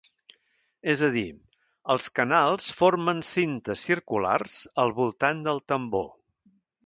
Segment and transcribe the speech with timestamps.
[0.93, 1.25] És a dir,
[1.95, 6.09] els canals formen cintes circulars al voltant del tambor.